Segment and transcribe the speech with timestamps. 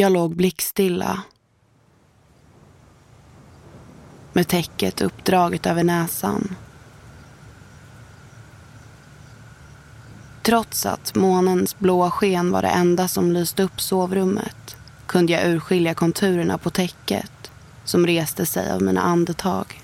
[0.00, 1.22] Jag låg blickstilla.
[4.32, 6.56] Med täcket uppdraget över näsan.
[10.42, 15.94] Trots att månens blåa sken var det enda som lyste upp sovrummet kunde jag urskilja
[15.94, 17.50] konturerna på täcket
[17.84, 19.82] som reste sig av mina andetag.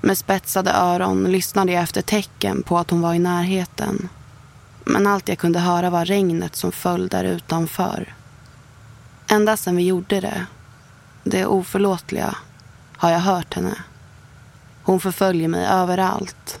[0.00, 4.08] Med spetsade öron lyssnade jag efter tecken på att hon var i närheten.
[4.84, 8.14] Men allt jag kunde höra var regnet som föll där utanför.
[9.28, 10.46] Ända sedan vi gjorde det,
[11.24, 12.36] det oförlåtliga,
[12.96, 13.74] har jag hört henne.
[14.82, 16.60] Hon förföljer mig överallt.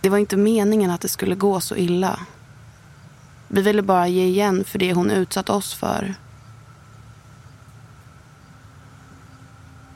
[0.00, 2.20] Det var inte meningen att det skulle gå så illa.
[3.48, 6.14] Vi ville bara ge igen för det hon utsatt oss för.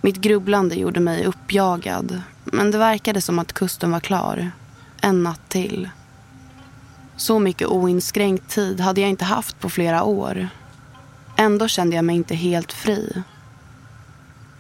[0.01, 2.23] Mitt grubblande gjorde mig uppjagad.
[2.45, 4.51] Men det verkade som att kusten var klar.
[5.01, 5.91] En natt till.
[7.17, 10.49] Så mycket oinskränkt tid hade jag inte haft på flera år.
[11.37, 13.23] Ändå kände jag mig inte helt fri.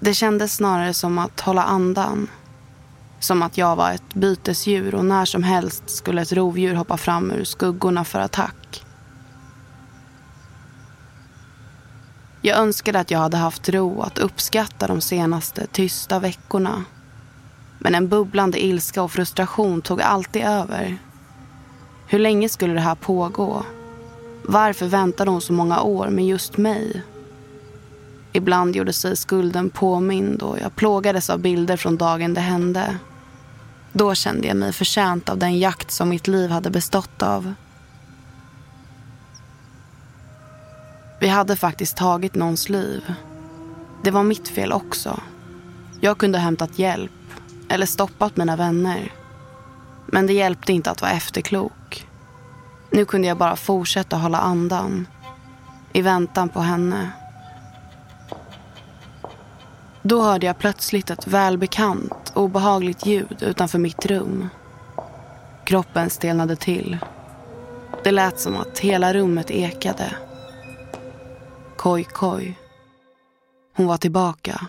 [0.00, 2.28] Det kändes snarare som att hålla andan.
[3.20, 7.30] Som att jag var ett bytesdjur och när som helst skulle ett rovdjur hoppa fram
[7.30, 8.84] ur skuggorna för attack.
[12.42, 16.84] Jag önskade att jag hade haft ro att uppskatta de senaste tysta veckorna.
[17.78, 20.98] Men en bubblande ilska och frustration tog alltid över.
[22.06, 23.64] Hur länge skulle det här pågå?
[24.48, 27.02] Varför väntade hon så många år med just mig?
[28.32, 32.98] Ibland gjorde sig skulden påmind och jag plågades av bilder från dagen det hände.
[33.92, 37.54] Då kände jag mig förtjänt av den jakt som mitt liv hade bestått av.
[41.20, 43.14] Vi hade faktiskt tagit någons liv.
[44.02, 45.20] Det var mitt fel också.
[46.00, 47.12] Jag kunde ha hämtat hjälp
[47.68, 49.12] eller stoppat mina vänner.
[50.06, 51.75] Men det hjälpte inte att vara efterklok.
[52.96, 55.06] Nu kunde jag bara fortsätta hålla andan.
[55.92, 57.10] I väntan på henne.
[60.02, 64.48] Då hörde jag plötsligt ett välbekant, obehagligt ljud utanför mitt rum.
[65.64, 66.98] Kroppen stelnade till.
[68.04, 70.16] Det lät som att hela rummet ekade.
[71.76, 72.58] Koj, koj.
[73.76, 74.68] Hon var tillbaka.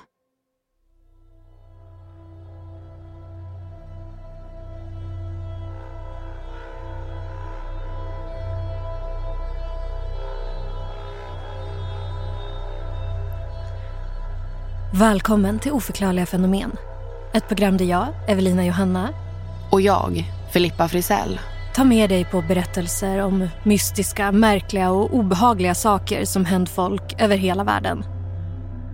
[14.99, 16.71] Välkommen till Oförklarliga fenomen.
[17.33, 19.09] Ett program där jag, Evelina Johanna
[19.71, 21.39] Och jag, Filippa Frisell.
[21.75, 27.37] tar med dig på berättelser om mystiska, märkliga och obehagliga saker som hänt folk över
[27.37, 28.03] hela världen.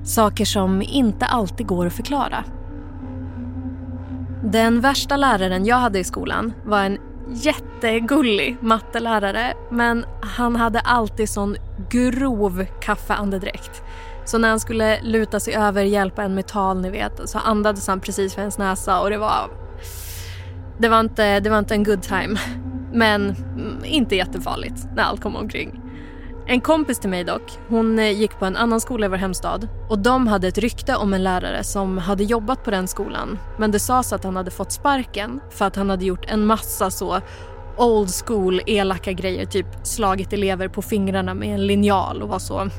[0.05, 2.43] Saker som inte alltid går att förklara.
[4.43, 6.97] Den värsta läraren jag hade i skolan var en
[7.29, 11.55] jättegullig mattelärare men han hade alltid sån
[11.89, 13.83] grov kaffeandedräkt.
[14.25, 17.87] Så när han skulle luta sig över, hjälpa en med tal, ni vet, så andades
[17.87, 19.49] han precis för ens näsa och det var...
[20.77, 22.39] Det var inte, det var inte en good time.
[22.93, 25.79] Men mm, inte jättefarligt när allt kom omkring.
[26.47, 29.67] En kompis till mig dock, hon eh, gick på en annan skola i vår hemstad
[29.89, 33.39] och de hade ett rykte om en lärare som hade jobbat på den skolan.
[33.57, 36.91] Men det sades att han hade fått sparken för att han hade gjort en massa
[36.91, 37.21] så
[37.77, 39.45] old school elaka grejer.
[39.45, 42.69] Typ slagit elever på fingrarna med en linjal och var så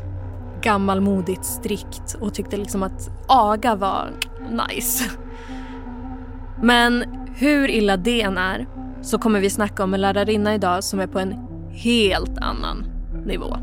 [0.64, 4.10] gammalmodigt strikt och tyckte liksom att aga var
[4.50, 5.04] nice.
[6.62, 8.66] Men hur illa det än är
[9.02, 11.34] så kommer vi snacka om en lärarinna idag som är på en
[11.70, 12.86] helt annan
[13.26, 13.56] nivå.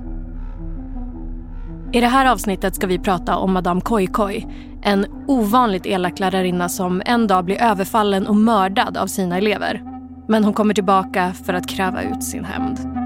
[1.93, 4.47] I det här avsnittet ska vi prata om Madame Koikoi.
[4.81, 9.83] En ovanligt elak lärarinna som en dag blir överfallen och mördad av sina elever.
[10.27, 13.00] Men hon kommer tillbaka för att kräva ut sin hämnd.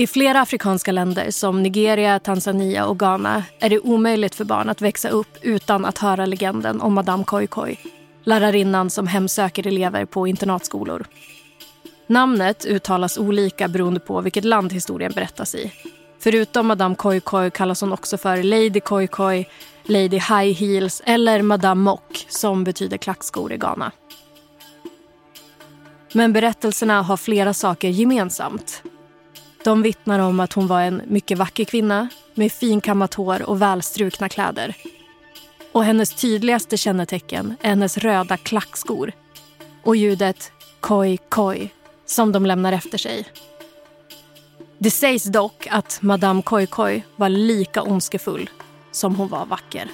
[0.00, 4.82] I flera afrikanska länder som Nigeria, Tanzania och Ghana är det omöjligt för barn att
[4.82, 7.78] växa upp utan att höra legenden om Madame Koikoi.
[8.24, 11.06] Lärarinnan som hemsöker elever på internatskolor.
[12.06, 15.72] Namnet uttalas olika beroende på vilket land historien berättas i.
[16.18, 19.46] Förutom Madame Koikoi kallas hon också för Lady Koikoi,
[19.84, 23.92] Lady High Heels eller Madame Mock som betyder klackskor i Ghana.
[26.12, 28.82] Men berättelserna har flera saker gemensamt.
[29.64, 34.28] De vittnar om att hon var en mycket vacker kvinna med finkammat hår och välstrukna
[34.28, 34.76] kläder.
[35.72, 39.12] Och hennes tydligaste kännetecken är hennes röda klackskor
[39.82, 41.68] och ljudet koi koi
[42.06, 43.24] som de lämnar efter sig.
[44.78, 48.50] Det sägs dock att Madame Koi Koi var lika ondskefull
[48.92, 49.90] som hon var vacker.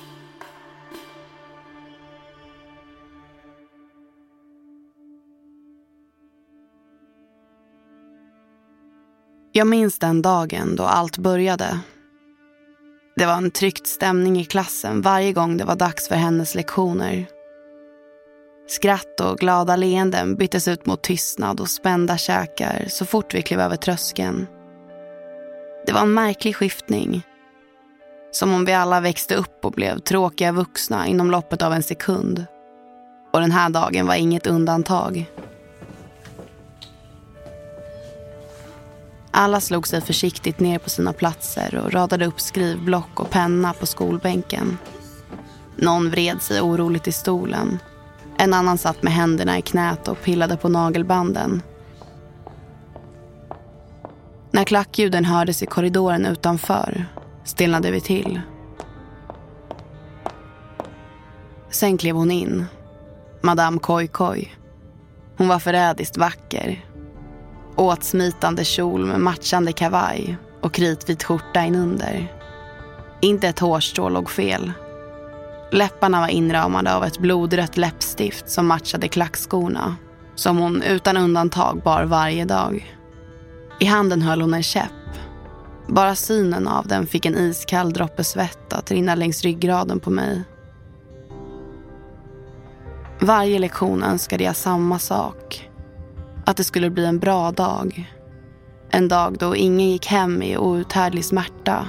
[9.56, 11.78] Jag minns den dagen då allt började.
[13.16, 17.26] Det var en tryckt stämning i klassen varje gång det var dags för hennes lektioner.
[18.68, 23.60] Skratt och glada leenden byttes ut mot tystnad och spända käkar så fort vi klev
[23.60, 24.46] över tröskeln.
[25.86, 27.22] Det var en märklig skiftning.
[28.32, 32.46] Som om vi alla växte upp och blev tråkiga vuxna inom loppet av en sekund.
[33.32, 35.26] Och den här dagen var inget undantag.
[39.38, 43.86] Alla slog sig försiktigt ner på sina platser och radade upp skrivblock och penna på
[43.86, 44.78] skolbänken.
[45.76, 47.78] Någon vred sig oroligt i stolen.
[48.38, 51.62] En annan satt med händerna i knät och pillade på nagelbanden.
[54.50, 57.06] När klackljuden hördes i korridoren utanför
[57.44, 58.40] stelnade vi till.
[61.70, 62.64] Sen klev hon in.
[63.42, 64.52] Madame Koi Koi.
[65.36, 66.85] Hon var förrädiskt vacker
[67.76, 72.32] Åtsmitande kjol med matchande kavaj och kritvit skjorta inunder.
[73.20, 74.72] Inte ett hårstrå låg fel.
[75.72, 79.96] Läpparna var inramade av ett blodrött läppstift som matchade klackskorna
[80.34, 82.96] som hon utan undantag bar varje dag.
[83.80, 84.90] I handen höll hon en käpp.
[85.86, 90.42] Bara synen av den fick en iskall droppe svett att rinna längs ryggraden på mig.
[93.20, 95.65] Varje lektion önskade jag samma sak.
[96.46, 98.12] Att det skulle bli en bra dag.
[98.90, 101.86] En dag då ingen gick hem i outhärdlig smärta.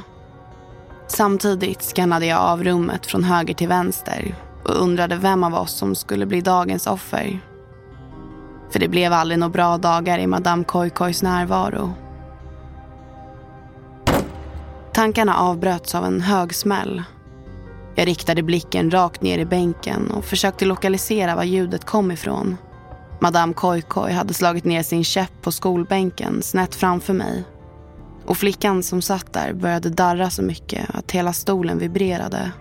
[1.07, 5.95] Samtidigt skannade jag av rummet från höger till vänster och undrade vem av oss som
[5.95, 7.39] skulle bli dagens offer.
[8.71, 11.93] För det blev aldrig några bra dagar i Madame Koikois närvaro.
[14.93, 17.03] Tankarna avbröts av en hög smäll.
[17.95, 22.57] Jag riktade blicken rakt ner i bänken och försökte lokalisera var ljudet kom ifrån.
[23.19, 27.43] Madame Koikoi hade slagit ner sin käpp på skolbänken snett framför mig.
[28.25, 32.51] Och flickan som satt där började darra så mycket att hela stolen vibrerade.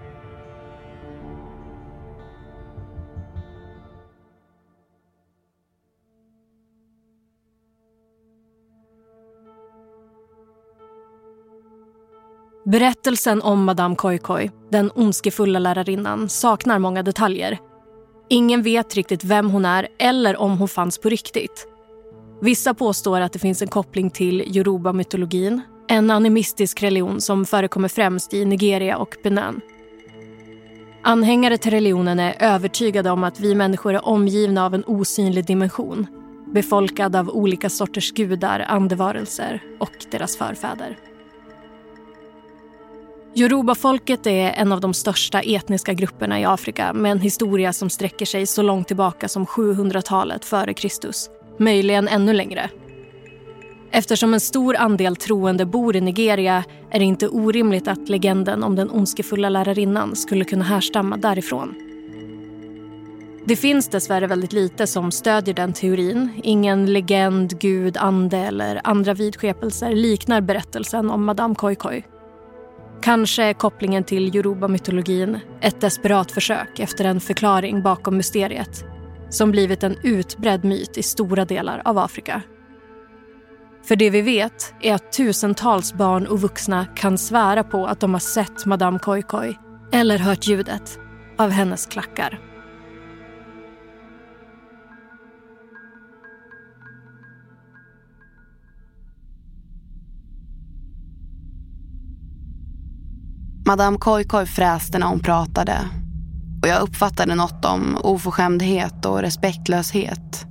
[12.65, 17.59] Berättelsen om Madame Koikoi, den ondskefulla lärarinnan, saknar många detaljer
[18.29, 21.67] Ingen vet riktigt vem hon är eller om hon fanns på riktigt.
[22.41, 28.35] Vissa påstår att det finns en koppling till Yoruba-mytologin en animistisk religion som förekommer främst
[28.35, 29.61] i Nigeria och Benin.
[31.03, 36.07] Anhängare till religionen är övertygade om att vi människor är omgivna av en osynlig dimension
[36.47, 40.97] befolkad av olika sorters gudar, andevarelser och deras förfäder.
[43.39, 48.27] Yoruba-folket är en av de största etniska grupperna i Afrika med en historia som sträcker
[48.27, 51.31] sig så långt tillbaka som 700-talet före Kristus.
[51.59, 52.71] Möjligen ännu längre.
[53.91, 58.77] Eftersom en stor andel troende bor i Nigeria är det inte orimligt att legenden om
[58.77, 61.75] den ondskefulla lärarinnan skulle kunna härstamma därifrån.
[63.45, 66.29] Det finns dessvärre väldigt lite som stödjer den teorin.
[66.43, 72.05] Ingen legend, gud, ande eller andra vidskepelser liknar berättelsen om Madame Koikoi.
[73.03, 78.85] Kanske är kopplingen till Yoruba-mytologin ett desperat försök efter en förklaring bakom mysteriet
[79.31, 82.43] som blivit en utbredd myt i stora delar av Afrika.
[83.85, 88.13] För det vi vet är att tusentals barn och vuxna kan svära på att de
[88.13, 89.59] har sett Madame Koikoi
[89.93, 90.99] eller hört ljudet
[91.39, 92.56] av hennes klackar.
[103.67, 105.79] Madame Koikoi fräste när hon pratade
[106.63, 110.47] och jag uppfattade något om oförskämdhet och respektlöshet.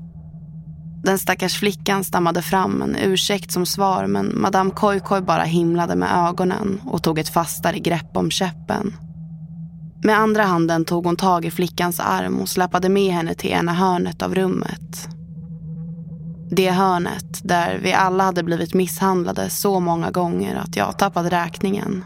[1.03, 6.27] Den stackars flickan stammade fram en ursäkt som svar men Madame Koikoi bara himlade med
[6.27, 8.93] ögonen och tog ett fastare grepp om käppen.
[10.03, 13.73] Med andra handen tog hon tag i flickans arm och släpade med henne till ena
[13.73, 15.07] hörnet av rummet.
[16.51, 22.03] Det hörnet där vi alla hade blivit misshandlade så många gånger att jag tappade räkningen.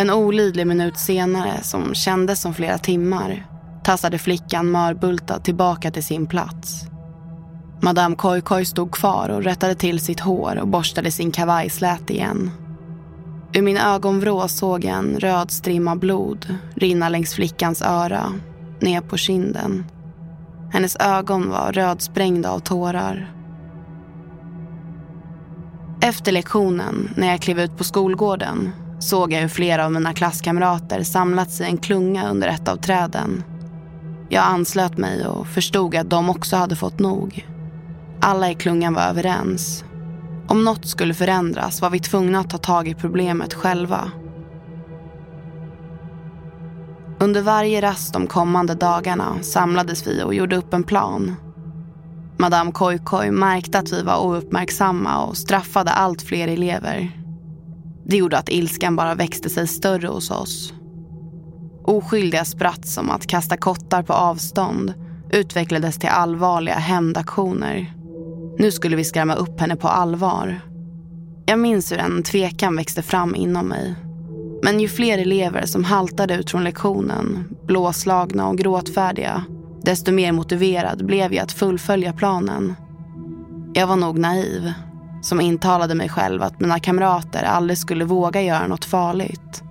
[0.00, 3.46] En olidlig minut senare, som kändes som flera timmar,
[3.84, 6.84] tassade flickan mörbultad tillbaka till sin plats.
[7.82, 12.50] Madame Koikoi stod kvar och rättade till sitt hår och borstade sin kavajslät igen.
[13.52, 18.32] Ur min ögonvrå såg jag en röd strimma blod rinna längs flickans öra,
[18.80, 19.84] ner på kinden.
[20.72, 23.34] Hennes ögon var rödsprängda av tårar.
[26.02, 31.02] Efter lektionen, när jag klev ut på skolgården, såg jag hur flera av mina klasskamrater
[31.02, 33.44] samlats i en klunga under ett av träden.
[34.28, 37.46] Jag anslöt mig och förstod att de också hade fått nog.
[38.20, 39.84] Alla i klungan var överens.
[40.48, 44.10] Om något skulle förändras var vi tvungna att ta tag i problemet själva.
[47.20, 51.36] Under varje rast de kommande dagarna samlades vi och gjorde upp en plan.
[52.38, 57.19] Madame Koikoi märkte att vi var ouppmärksamma och straffade allt fler elever.
[58.04, 60.74] Det gjorde att ilskan bara växte sig större hos oss.
[61.84, 64.94] Oskyldiga spratt som att kasta kottar på avstånd
[65.32, 67.94] utvecklades till allvarliga hämndaktioner.
[68.58, 70.60] Nu skulle vi skrämma upp henne på allvar.
[71.46, 73.94] Jag minns hur en tvekan växte fram inom mig.
[74.62, 79.44] Men ju fler elever som haltade ut från lektionen, blåslagna och gråtfärdiga,
[79.82, 82.74] desto mer motiverad blev jag att fullfölja planen.
[83.74, 84.72] Jag var nog naiv,
[85.20, 89.62] som intalade mig själv att mina kamrater aldrig skulle våga göra något farligt.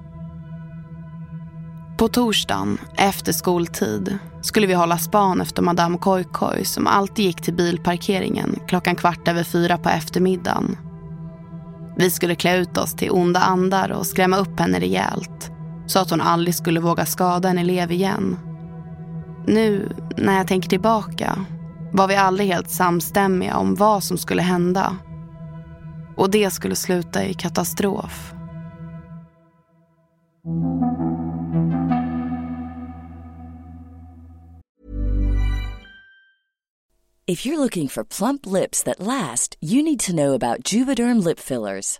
[1.98, 7.54] På torsdagen, efter skoltid, skulle vi hålla span efter Madame Koikoi som alltid gick till
[7.54, 10.78] bilparkeringen klockan kvart över fyra på eftermiddagen.
[11.98, 15.52] Vi skulle klä ut oss till onda andar och skrämma upp henne rejält
[15.88, 18.38] så att hon aldrig skulle våga skada en elev igen.
[19.48, 21.46] Nu, när jag tänker tillbaka,
[21.92, 24.98] var vi aldrig helt samstämmiga om vad som skulle hända.
[26.20, 28.34] Och det skulle sluta i katastrof.
[37.28, 41.40] If you're looking for plump lips that last, you need to know about Juvederm lip
[41.40, 42.00] fillers.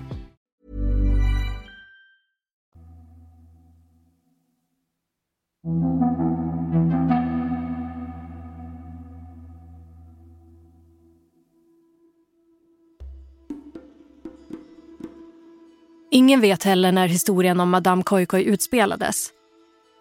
[16.13, 19.29] Ingen vet heller när historien om Madame Koikoi utspelades.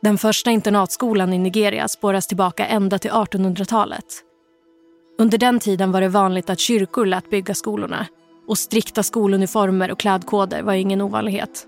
[0.02, 4.04] Den första internatskolan i Nigeria spåras tillbaka ända till 1800-talet.
[5.18, 8.06] Under den tiden var det vanligt att kyrkor lät bygga skolorna
[8.48, 11.66] och strikta skoluniformer och klädkoder var ingen ovanlighet.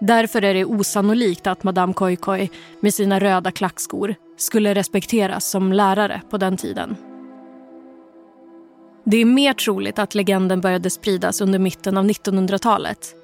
[0.00, 2.50] Därför är det osannolikt att Madame Koikoi
[2.80, 6.96] med sina röda klackskor skulle respekteras som lärare på den tiden.
[9.06, 13.14] Det är mer troligt att legenden började spridas under mitten av 1900-talet.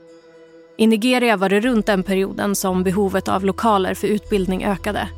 [0.79, 5.09] I Nigeria var det runt den perioden som behovet av lokaler för utbildning ökade.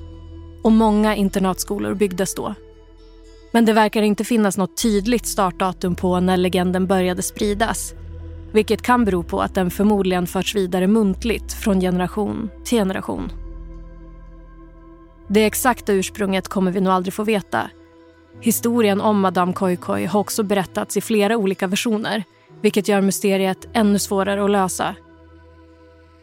[0.63, 2.55] Och många internatskolor byggdes då.
[3.53, 7.95] Men det verkar inte finnas något tydligt startdatum på när legenden började spridas.
[8.53, 13.33] Vilket kan bero på att den förmodligen förts vidare muntligt från generation till generation.
[15.29, 17.71] Det exakta ursprunget kommer vi nog aldrig få veta.
[18.41, 22.25] Historien om Madame Koikoi har också berättats i flera olika versioner
[22.63, 24.95] vilket gör mysteriet ännu svårare att lösa.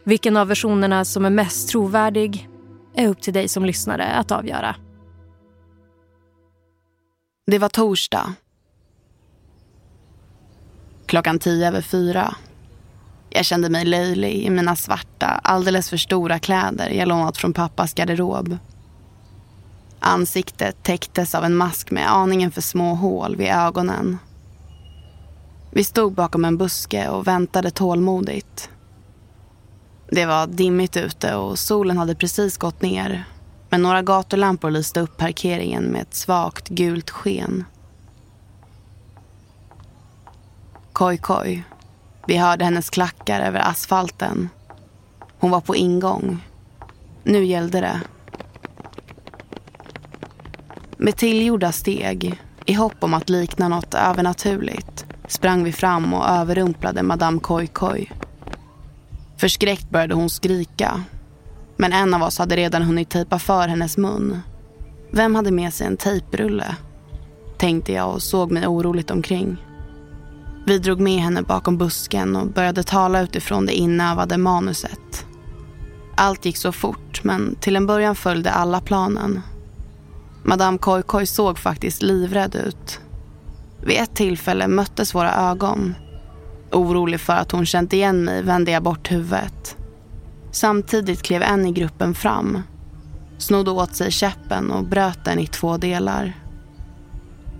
[0.04, 2.48] Vilken av versionerna som är mest trovärdig
[2.94, 4.76] är upp till dig som lyssnare att avgöra.
[7.46, 8.34] Det var torsdag.
[11.06, 12.34] Klockan tio över fyra.
[13.30, 17.94] Jag kände mig löjlig i mina svarta, alldeles för stora kläder jag lånat från pappas
[17.94, 18.58] garderob.
[20.00, 24.18] Ansiktet täcktes av en mask med aningen för små hål vid ögonen.
[25.70, 28.70] Vi stod bakom en buske och väntade tålmodigt.
[30.08, 33.24] Det var dimmigt ute och solen hade precis gått ner.
[33.68, 37.64] Men några gatulampor lyste upp parkeringen med ett svagt gult sken.
[40.92, 41.64] Koj, koj.
[42.26, 44.48] Vi hörde hennes klackar över asfalten.
[45.38, 46.46] Hon var på ingång.
[47.24, 48.00] Nu gällde det.
[51.02, 57.02] Med tillgjorda steg, i hopp om att likna något övernaturligt, sprang vi fram och överrumplade
[57.02, 58.10] Madame Koi Koi.
[59.36, 61.04] Förskräckt började hon skrika.
[61.76, 64.38] Men en av oss hade redan hunnit tejpa för hennes mun.
[65.10, 66.76] Vem hade med sig en tejprulle?
[67.58, 69.56] Tänkte jag och såg mig oroligt omkring.
[70.66, 75.26] Vi drog med henne bakom busken och började tala utifrån det inövade manuset.
[76.16, 79.40] Allt gick så fort, men till en början följde alla planen.
[80.42, 83.00] Madame Koikoi såg faktiskt livrädd ut.
[83.84, 85.94] Vid ett tillfälle möttes våra ögon.
[86.72, 89.76] Orolig för att hon känt igen mig vände jag bort huvudet.
[90.52, 92.62] Samtidigt klev en i gruppen fram,
[93.38, 96.32] snodde åt sig käppen och bröt den i två delar.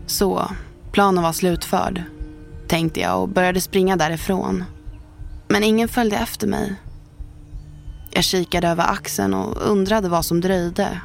[0.06, 0.50] Så,
[0.92, 2.02] planen var slutförd,
[2.68, 4.64] tänkte jag och började springa därifrån.
[5.48, 6.74] Men ingen följde efter mig.
[8.10, 11.00] Jag kikade över axeln och undrade vad som dröjde.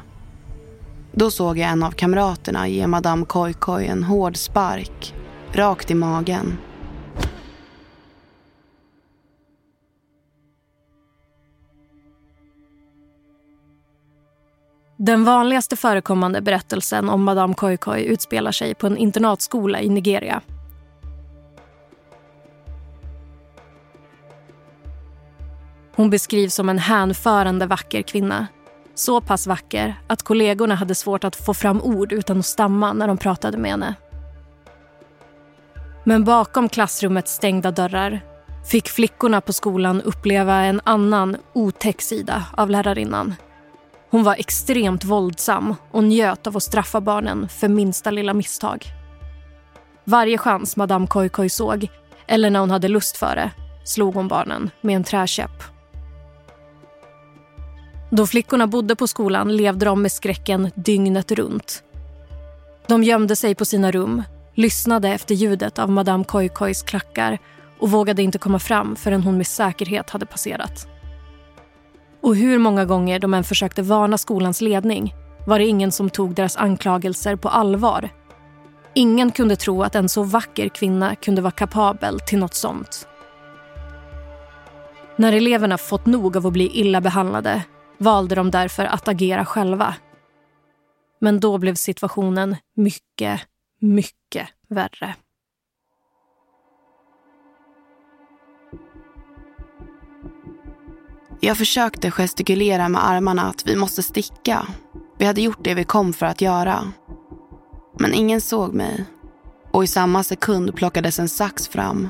[1.18, 5.14] Då såg jag en av kamraterna ge Madame Koikoi en hård spark,
[5.52, 6.58] rakt i magen.
[14.96, 20.42] Den vanligaste förekommande berättelsen om Madame Koikoi utspelar sig på en internatskola i Nigeria.
[25.94, 28.46] Hon beskrivs som en hänförande vacker kvinna.
[28.98, 33.08] Så pass vacker att kollegorna hade svårt att få fram ord utan att stamma när
[33.08, 33.94] de pratade med henne.
[36.04, 38.20] Men bakom klassrummets stängda dörrar
[38.70, 43.34] fick flickorna på skolan uppleva en annan otäck sida av lärarinnan.
[44.10, 48.84] Hon var extremt våldsam och njöt av att straffa barnen för minsta lilla misstag.
[50.04, 51.88] Varje chans Madame Koi såg,
[52.26, 53.50] eller när hon hade lust för det,
[53.84, 55.75] slog hon barnen med en träkäpp.
[58.10, 61.82] Då flickorna bodde på skolan levde de med skräcken dygnet runt.
[62.86, 64.22] De gömde sig på sina rum,
[64.54, 67.38] lyssnade efter ljudet av Madame Koikois klackar
[67.78, 70.88] och vågade inte komma fram förrän hon med säkerhet hade passerat.
[72.20, 75.14] Och hur många gånger de än försökte varna skolans ledning
[75.46, 78.10] var det ingen som tog deras anklagelser på allvar.
[78.94, 83.08] Ingen kunde tro att en så vacker kvinna kunde vara kapabel till något sånt.
[85.16, 87.62] När eleverna fått nog av att bli illa behandlade
[87.98, 89.94] valde de därför att agera själva.
[91.20, 93.40] Men då blev situationen mycket,
[93.80, 95.14] mycket värre.
[101.40, 104.66] Jag försökte gestikulera med armarna att vi måste sticka.
[105.18, 106.92] Vi hade gjort det vi kom för att göra.
[107.98, 109.04] Men ingen såg mig.
[109.72, 112.08] Och i samma sekund plockades en sax fram.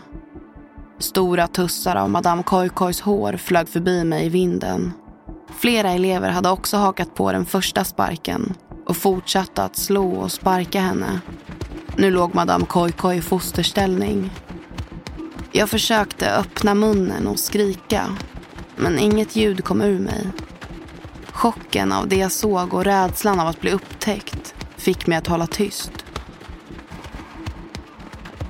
[0.98, 4.92] Stora tussar av Madame Koikois hår flög förbi mig i vinden.
[5.58, 8.54] Flera elever hade också hakat på den första sparken
[8.86, 11.20] och fortsatte att slå och sparka henne.
[11.96, 14.30] Nu låg Madame Koiko i fosterställning.
[15.52, 18.16] Jag försökte öppna munnen och skrika,
[18.76, 20.26] men inget ljud kom ur mig.
[21.32, 25.46] Chocken av det jag såg och rädslan av att bli upptäckt fick mig att hålla
[25.46, 25.92] tyst.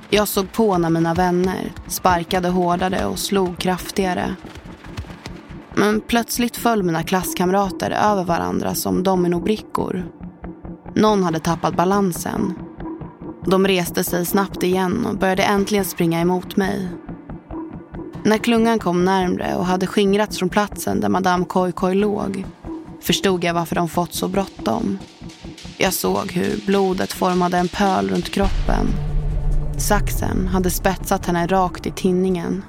[0.09, 4.35] Jag såg på när mina vänner sparkade hårdare och slog kraftigare.
[5.77, 10.05] Men plötsligt föll mina klasskamrater över varandra som dominobrickor.
[10.95, 12.53] Någon hade tappat balansen.
[13.45, 16.87] De reste sig snabbt igen och började äntligen springa emot mig.
[18.23, 22.45] När klungan kom närmre och hade skingrats från platsen där Madame Koikoi låg
[23.01, 24.97] förstod jag varför de fått så bråttom.
[25.77, 28.87] Jag såg hur blodet formade en pöl runt kroppen.
[29.77, 32.63] Saxen hade spetsat henne rakt i tinningen.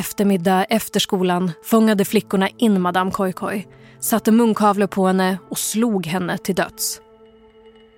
[0.00, 3.66] Eftermiddag efter skolan fångade flickorna in Madame Koikoi,
[4.00, 7.00] satte munkavle på henne och slog henne till döds.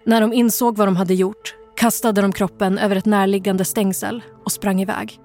[0.06, 4.52] När de insåg vad de hade gjort kastade de kroppen över ett närliggande stängsel och
[4.52, 5.18] sprang iväg.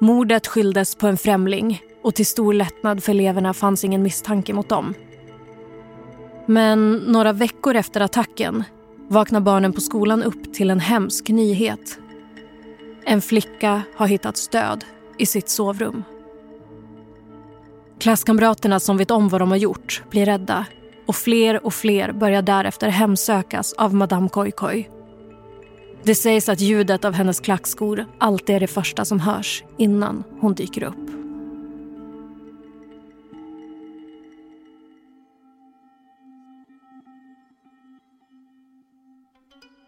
[0.00, 4.68] Mordet skylldes på en främling och till stor lättnad för eleverna fanns ingen misstanke mot
[4.68, 4.94] dem.
[6.46, 8.64] Men några veckor efter attacken
[9.08, 11.98] vaknar barnen på skolan upp till en hemsk nyhet.
[13.04, 14.84] En flicka har hittats död
[15.18, 16.04] i sitt sovrum.
[17.98, 20.66] Klasskamraterna som vet om vad de har gjort blir rädda
[21.06, 24.88] och fler och fler börjar därefter hemsökas av Madame Koikoi.
[26.02, 30.54] Det sägs att ljudet av hennes klackskor alltid är det första som hörs innan hon
[30.54, 31.10] dyker upp.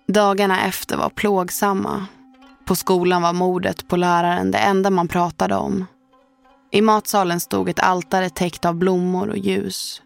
[0.08, 2.06] Dagarna efter var plågsamma.
[2.66, 5.87] På skolan var mordet på läraren det enda man pratade om.
[6.72, 10.02] I matsalen stod ett altare täckt av blommor och ljus.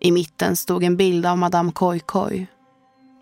[0.00, 2.46] I mitten stod en bild av Madame Koikoi.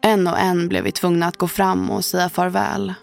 [0.03, 2.95] En och en blev vi tvungna att gå fram och säga farväl.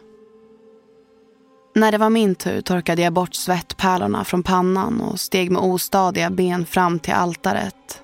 [1.76, 6.30] När det var min tur torkade jag bort svettpärlorna från pannan och steg med ostadiga
[6.30, 8.02] ben fram till altaret.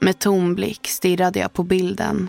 [0.00, 2.28] Med tom blick stirrade jag på bilden.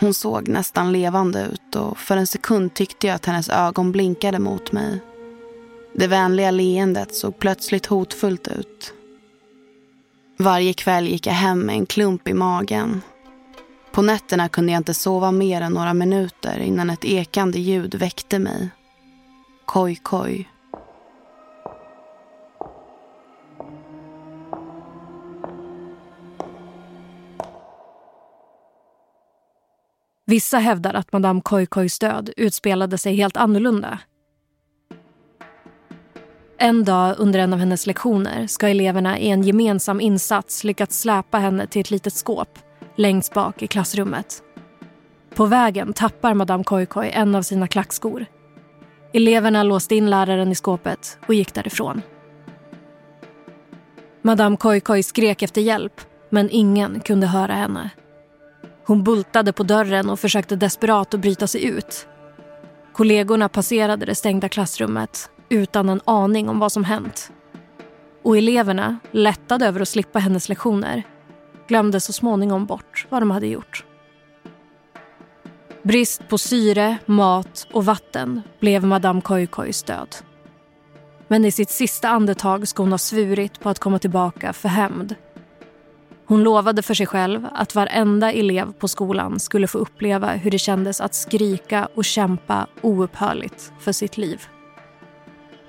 [0.00, 4.38] Hon såg nästan levande ut och för en sekund tyckte jag att hennes ögon blinkade
[4.38, 5.00] mot mig.
[5.94, 8.94] Det vänliga leendet såg plötsligt hotfullt ut.
[10.38, 13.02] Varje kväll gick jag hem med en klump i magen.
[13.92, 18.38] På nätterna kunde jag inte sova mer än några minuter innan ett ekande ljud väckte
[18.38, 18.68] mig.
[19.64, 20.48] Koj, koj.
[30.28, 33.98] Vissa hävdar att Madame Koikois död utspelade sig helt annorlunda.
[36.58, 41.38] En dag under en av hennes lektioner ska eleverna i en gemensam insats lyckats släpa
[41.38, 42.58] henne till ett litet skåp
[42.96, 44.42] längst bak i klassrummet.
[45.34, 48.26] På vägen tappar Madame Koikoi en av sina klackskor.
[49.12, 52.02] Eleverna låste in läraren i skåpet och gick därifrån.
[54.22, 57.90] Madame Koikoi skrek efter hjälp, men ingen kunde höra henne.
[58.88, 62.06] Hon bultade på dörren och försökte desperat att bryta sig ut.
[62.92, 67.32] Kollegorna passerade det stängda klassrummet utan en aning om vad som hänt.
[68.22, 71.02] Och eleverna, lättade över att slippa hennes lektioner,
[71.68, 73.84] glömde så småningom bort vad de hade gjort.
[75.82, 80.16] Brist på syre, mat och vatten blev Madame Koikois död.
[81.28, 85.14] Men i sitt sista andetag ska hon ha svurit på att komma tillbaka för hämnd.
[86.28, 90.58] Hon lovade för sig själv att varenda elev på skolan skulle få uppleva hur det
[90.58, 94.42] kändes att skrika och kämpa oupphörligt för sitt liv.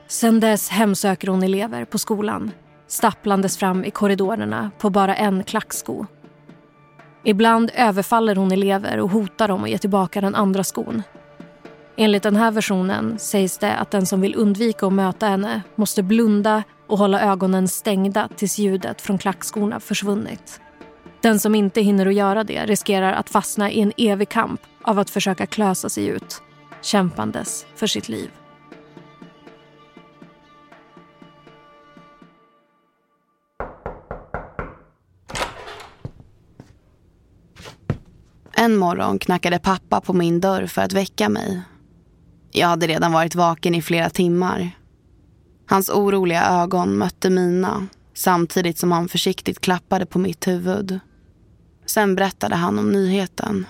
[0.07, 2.51] Sen dess hemsöker hon elever på skolan
[2.87, 6.05] stapplandes fram i korridorerna på bara en klacksko.
[7.23, 11.03] Ibland överfaller hon elever och hotar dem att ge tillbaka den andra skon.
[11.95, 16.03] Enligt den här versionen sägs det att den som vill undvika att möta henne måste
[16.03, 20.61] blunda och hålla ögonen stängda tills ljudet från klackskorna försvunnit.
[21.21, 24.99] Den som inte hinner att göra det riskerar att fastna i en evig kamp av
[24.99, 26.41] att försöka klösa sig ut,
[26.81, 28.29] kämpandes för sitt liv.
[38.53, 41.61] En morgon knackade pappa på min dörr för att väcka mig.
[42.51, 44.78] Jag hade redan varit vaken i flera timmar.
[45.69, 50.99] Hans oroliga ögon mötte mina samtidigt som han försiktigt klappade på mitt huvud.
[51.85, 53.65] Sen berättade han om nyheten.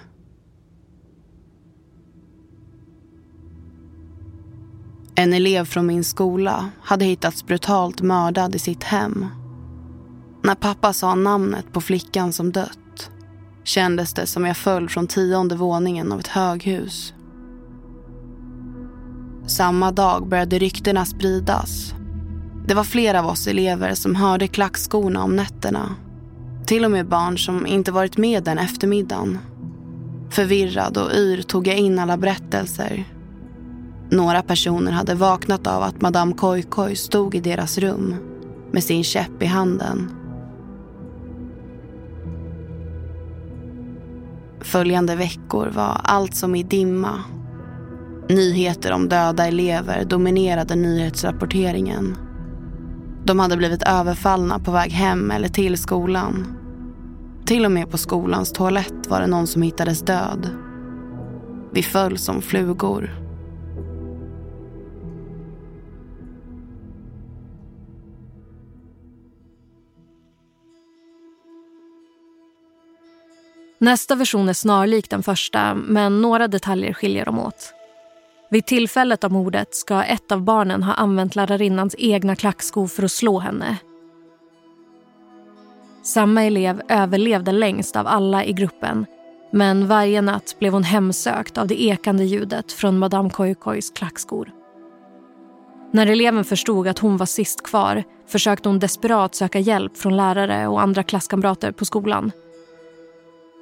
[5.16, 9.26] En elev från min skola hade hittats brutalt mördad i sitt hem.
[10.44, 13.12] När pappa sa namnet på flickan som dött
[13.64, 17.14] kändes det som jag föll från tionde våningen av ett höghus.
[19.50, 21.94] Samma dag började ryktena spridas.
[22.68, 25.96] Det var flera av oss elever som hörde klackskorna om nätterna.
[26.66, 29.38] Till och med barn som inte varit med den eftermiddagen.
[30.30, 33.04] Förvirrad och yr tog jag in alla berättelser.
[34.10, 38.16] Några personer hade vaknat av att Madame Koikoi stod i deras rum
[38.72, 40.12] med sin käpp i handen.
[44.62, 47.24] Följande veckor var allt som i dimma.
[48.30, 52.18] Nyheter om döda elever dominerade nyhetsrapporteringen.
[53.26, 56.58] De hade blivit överfallna på väg hem eller till skolan.
[57.46, 60.50] Till och med på skolans toalett var det någon som hittades död.
[61.74, 63.12] Vi föll som flugor.
[73.80, 77.74] Nästa version är snarlik den första, men några detaljer skiljer dem åt.
[78.52, 83.12] Vid tillfället av mordet ska ett av barnen ha använt lärarinnans egna klackskor för att
[83.12, 83.78] slå henne.
[86.04, 89.06] Samma elev överlevde längst av alla i gruppen
[89.52, 94.52] men varje natt blev hon hemsökt av det ekande ljudet från Madame Koikois klackskor.
[95.92, 100.68] När eleven förstod att hon var sist kvar försökte hon desperat söka hjälp från lärare
[100.68, 102.32] och andra klasskamrater på skolan.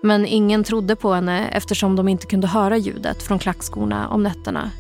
[0.01, 4.71] Men ingen trodde på henne eftersom de inte kunde höra ljudet från klackskorna om nätterna.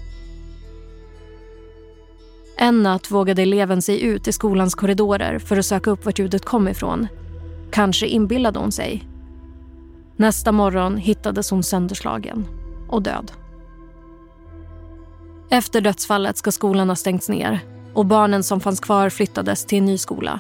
[2.57, 6.45] En natt vågade eleven sig ut i skolans korridorer för att söka upp vart ljudet
[6.45, 7.07] kom ifrån.
[7.71, 9.07] Kanske inbillade hon sig.
[10.15, 12.47] Nästa morgon hittades hon sönderslagen
[12.89, 13.31] och död.
[15.49, 17.59] Efter dödsfallet ska skolan ha stängts ner
[17.93, 20.39] och barnen som fanns kvar flyttades till en ny skola.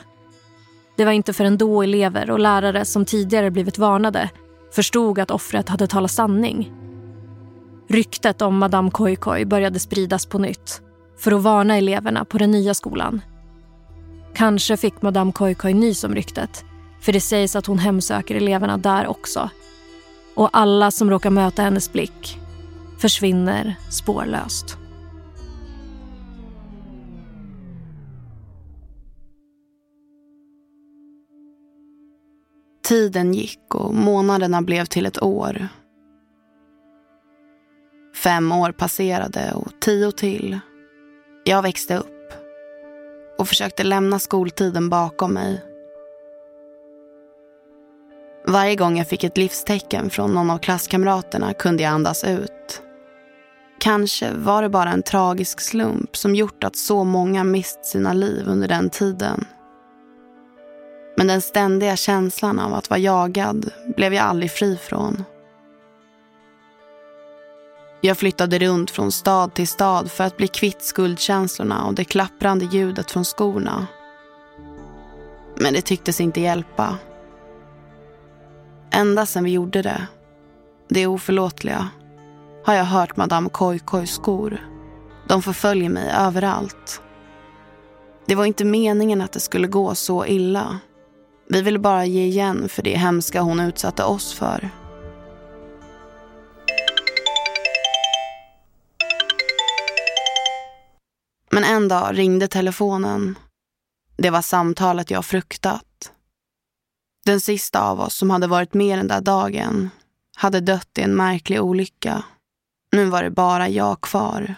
[0.95, 4.29] Det var inte förrän då elever och lärare som tidigare blivit varnade
[4.71, 6.71] förstod att offret hade talat sanning.
[7.89, 10.81] Ryktet om Madame Koikoi började spridas på nytt
[11.17, 13.21] för att varna eleverna på den nya skolan.
[14.35, 16.65] Kanske fick Madame Koikoi nys om ryktet
[17.01, 19.49] för det sägs att hon hemsöker eleverna där också.
[20.35, 22.39] Och alla som råkar möta hennes blick
[22.97, 24.76] försvinner spårlöst.
[32.87, 35.67] Tiden gick och månaderna blev till ett år.
[38.23, 40.59] Fem år passerade och tio till.
[41.43, 42.33] Jag växte upp
[43.37, 45.61] och försökte lämna skoltiden bakom mig.
[48.47, 52.81] Varje gång jag fick ett livstecken från någon av klasskamraterna kunde jag andas ut.
[53.79, 58.47] Kanske var det bara en tragisk slump som gjort att så många mist sina liv
[58.47, 59.45] under den tiden.
[61.17, 65.23] Men den ständiga känslan av att vara jagad blev jag aldrig fri från.
[68.01, 72.65] Jag flyttade runt från stad till stad för att bli kvitt skuldkänslorna och det klapprande
[72.65, 73.87] ljudet från skorna.
[75.55, 76.97] Men det tycktes inte hjälpa.
[78.91, 80.07] Ända sedan vi gjorde det,
[80.87, 81.89] det oförlåtliga,
[82.65, 84.67] har jag hört Madame Koikois skor.
[85.27, 87.01] De förföljer mig överallt.
[88.25, 90.79] Det var inte meningen att det skulle gå så illa.
[91.49, 94.69] Vi ville bara ge igen för det hemska hon utsatte oss för.
[101.51, 103.35] Men en dag ringde telefonen.
[104.17, 106.11] Det var samtalet jag fruktat.
[107.25, 109.89] Den sista av oss som hade varit med den där dagen
[110.35, 112.23] hade dött i en märklig olycka.
[112.91, 114.55] Nu var det bara jag kvar.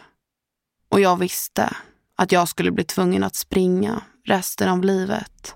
[0.89, 1.75] Och jag visste
[2.15, 5.56] att jag skulle bli tvungen att springa resten av livet.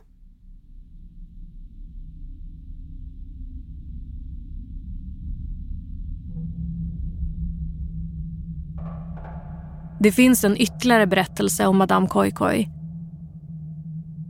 [10.04, 12.70] Det finns en ytterligare berättelse om Madame Koikoi.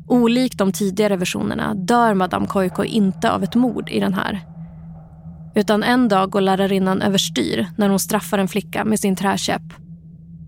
[0.07, 4.41] Olikt de tidigare versionerna dör Madame Koikoi inte av ett mord i den här.
[5.55, 9.61] Utan en dag går lärarinnan överstyr när hon straffar en flicka med sin träkäpp.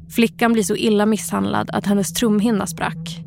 [0.09, 3.23] Flickan blir så illa misshandlad att hennes trumhinna sprack.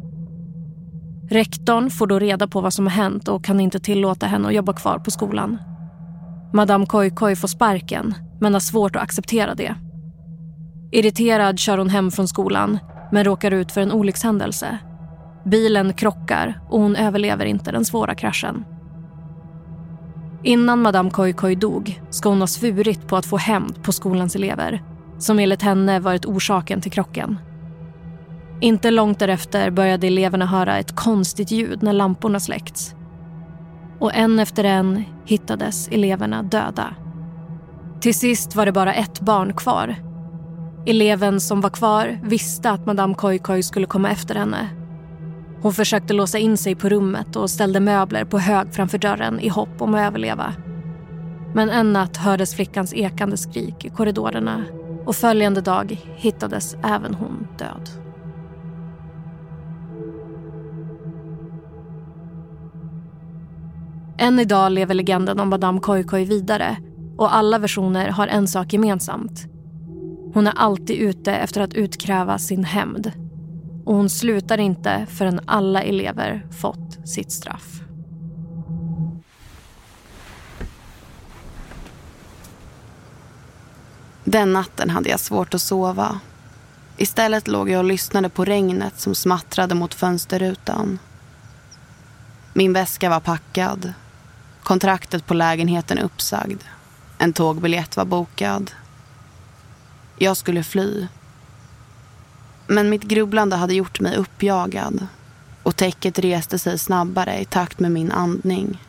[1.30, 4.54] Rektorn får då reda på vad som har hänt och kan inte tillåta henne att
[4.54, 5.58] jobba kvar på skolan.
[6.52, 9.74] Madame Koikoi får sparken, men har svårt att acceptera det.
[10.90, 12.78] Irriterad kör hon hem från skolan,
[13.12, 14.78] men råkar ut för en olyckshändelse.
[15.44, 18.64] Bilen krockar och hon överlever inte den svåra kraschen.
[20.42, 24.82] Innan Madame Koikoi dog ska hon ha svurit på att få hämnd på skolans elever
[25.18, 27.38] som enligt henne varit orsaken till krocken.
[28.60, 32.94] Inte långt därefter började eleverna höra ett konstigt ljud när lamporna släckts.
[33.98, 36.94] Och en efter en hittades eleverna döda.
[38.00, 40.07] Till sist var det bara ett barn kvar.
[40.86, 44.68] Eleven som var kvar visste att Madame Koikoi skulle komma efter henne.
[45.62, 49.48] Hon försökte låsa in sig på rummet och ställde möbler på hög framför dörren i
[49.48, 50.54] hopp om att överleva.
[51.54, 54.64] Men en natt hördes flickans ekande skrik i korridorerna
[55.06, 57.90] och följande dag hittades även hon död.
[64.18, 66.76] Än idag lever legenden om Madame Koikoi vidare
[67.16, 69.57] och alla versioner har en sak gemensamt.
[70.34, 73.12] Hon är alltid ute efter att utkräva sin hämnd.
[73.84, 77.80] Och hon slutar inte förrän alla elever fått sitt straff.
[84.24, 86.20] Den natten hade jag svårt att sova.
[86.96, 90.98] Istället låg jag och lyssnade på regnet som smattrade mot fönsterrutan.
[92.54, 93.92] Min väska var packad.
[94.62, 96.62] Kontraktet på lägenheten uppsagd.
[97.18, 98.70] En tågbiljett var bokad.
[100.20, 101.06] Jag skulle fly.
[102.66, 105.06] Men mitt grubblande hade gjort mig uppjagad
[105.62, 108.82] och täcket reste sig snabbare i takt med min andning.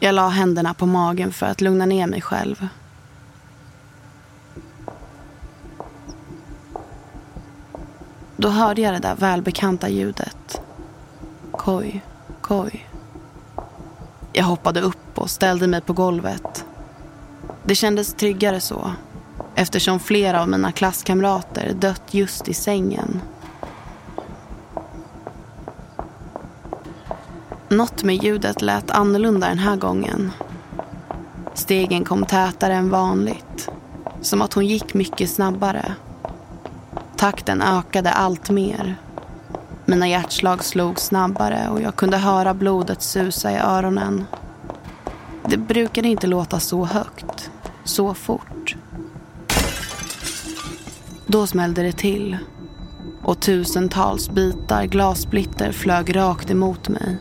[0.00, 2.68] Jag la händerna på magen för att lugna ner mig själv.
[8.36, 10.60] Då hörde jag det där välbekanta ljudet.
[11.52, 12.04] Koj,
[12.40, 12.88] koj.
[14.32, 16.64] Jag hoppade upp och ställde mig på golvet.
[17.64, 18.92] Det kändes tryggare så
[19.56, 23.22] eftersom flera av mina klasskamrater dött just i sängen.
[27.68, 30.32] Något med ljudet lät annorlunda den här gången.
[31.54, 33.68] Stegen kom tätare än vanligt.
[34.20, 35.94] Som att hon gick mycket snabbare.
[37.16, 38.96] Takten ökade allt mer.
[39.84, 44.24] Mina hjärtslag slog snabbare och jag kunde höra blodet susa i öronen.
[45.48, 47.50] Det brukade inte låta så högt,
[47.84, 48.76] så fort.
[51.26, 52.36] Då smällde det till
[53.22, 57.16] och tusentals bitar glassplitter flög rakt emot mig.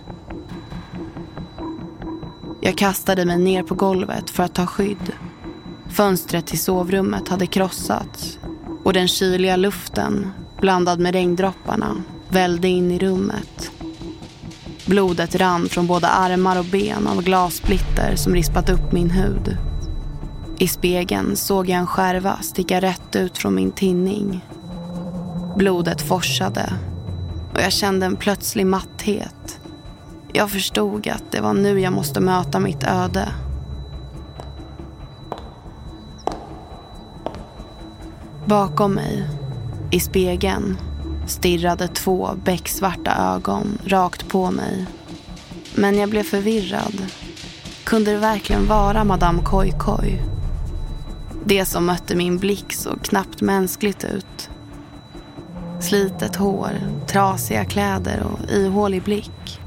[2.61, 5.11] Jag kastade mig ner på golvet för att ta skydd.
[5.89, 8.39] Fönstret till sovrummet hade krossats
[8.83, 11.95] och den kyliga luften, blandad med regndropparna,
[12.29, 13.71] vällde in i rummet.
[14.85, 19.57] Blodet rann från både armar och ben av glassplitter som rispat upp min hud.
[20.57, 24.45] I spegeln såg jag en skärva sticka rätt ut från min tinning.
[25.57, 26.73] Blodet forsade
[27.53, 29.59] och jag kände en plötslig matthet.
[30.33, 33.27] Jag förstod att det var nu jag måste möta mitt öde.
[38.45, 39.27] Bakom mig,
[39.91, 40.77] i spegeln,
[41.27, 44.85] stirrade två becksvarta ögon rakt på mig.
[45.75, 47.05] Men jag blev förvirrad.
[47.83, 50.34] Kunde det verkligen vara Madame Koi-Koi?
[51.47, 54.49] Det som mötte min blick såg knappt mänskligt ut.
[55.81, 56.71] Slitet hår,
[57.07, 59.59] trasiga kläder och ihålig blick.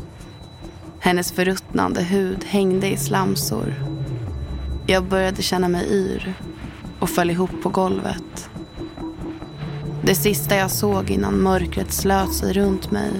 [1.00, 3.74] Hennes förruttnande hud hängde i slamsor.
[4.86, 6.34] Jag började känna mig yr
[7.00, 8.50] och föll ihop på golvet.
[10.02, 13.12] Det sista jag såg innan mörkret slöt sig runt mig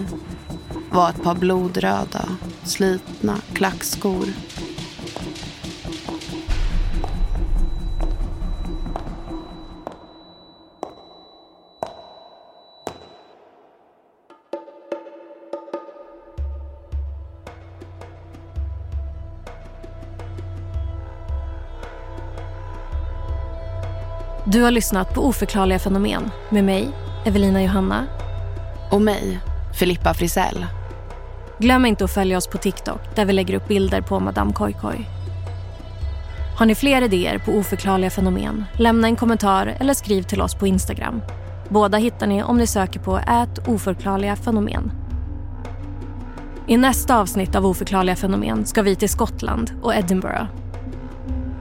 [0.90, 2.24] var ett par blodröda,
[2.64, 4.26] slitna klackskor
[24.58, 26.88] Du har lyssnat på Oförklarliga fenomen med mig,
[27.26, 28.06] Evelina Johanna.
[28.90, 29.38] Och mig,
[29.78, 30.66] Filippa Frisell.
[31.58, 35.06] Glöm inte att följa oss på TikTok där vi lägger upp bilder på Madame Koikoi.
[36.58, 38.64] Har ni fler idéer på oförklarliga fenomen?
[38.72, 41.22] Lämna en kommentar eller skriv till oss på Instagram.
[41.68, 44.92] Båda hittar ni om ni söker på ät oförklarliga fenomen.
[46.66, 50.57] I nästa avsnitt av Oförklarliga fenomen ska vi till Skottland och Edinburgh.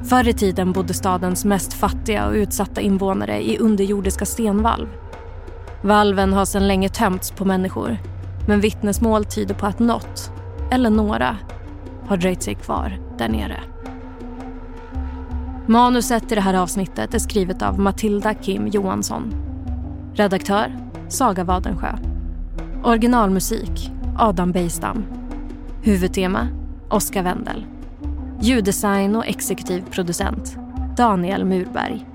[0.10, 4.88] Förr i tiden bodde stadens mest fattiga och utsatta invånare i underjordiska stenvalv.
[5.82, 7.98] Valven har sedan länge tömts på människor
[8.48, 10.32] men vittnesmål tyder på att något,
[10.72, 11.38] eller några,
[12.08, 13.60] har dröjt sig kvar där nere.
[15.68, 19.34] Manuset i det här avsnittet är skrivet av Matilda Kim Johansson.
[20.14, 20.76] Redaktör
[21.08, 21.98] Saga Wadensjö.
[22.84, 25.04] Originalmusik Adam Bejstam.
[25.82, 26.48] Huvudtema
[26.90, 27.77] Oskar Wendel.
[28.42, 30.58] Ljuddesign och exekutiv producent
[30.98, 32.06] Daniel Murberg.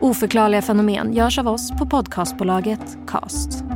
[0.00, 3.75] Oförklarliga fenomen görs av oss på podcastbolaget Cast.